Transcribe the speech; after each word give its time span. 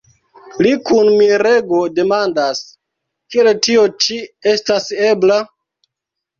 Li 0.65 0.69
kun 0.87 1.09
mirego 1.19 1.81
demandas: 1.99 2.63
«Kiel 3.37 3.53
tio 3.69 3.87
ĉi 4.07 4.21
estas 4.57 4.93
ebla?" 5.15 5.41